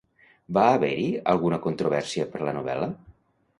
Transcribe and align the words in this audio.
Va 0.57 0.63
haver-hi 0.77 1.03
alguna 1.35 1.61
controvèrsia 1.67 2.27
per 2.35 2.45
la 2.49 2.57
novel·la? 2.59 2.91